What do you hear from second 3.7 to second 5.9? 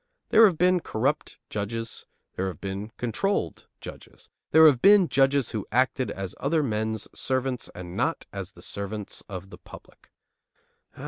judges; there have been judges who